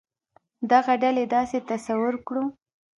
[0.71, 2.43] دغه ډلې داسې تصور کړو.